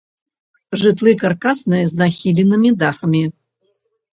Жытлы 0.83 1.11
каркасныя 1.25 1.83
з 1.91 2.01
нахіленымі 2.01 2.69
дахамі. 2.81 3.23